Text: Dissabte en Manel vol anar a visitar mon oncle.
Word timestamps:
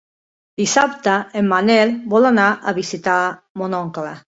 Dissabte 0.61 1.13
en 1.43 1.47
Manel 1.53 1.95
vol 2.17 2.31
anar 2.33 2.49
a 2.73 2.77
visitar 2.83 3.23
mon 3.65 3.83
oncle. 3.87 4.23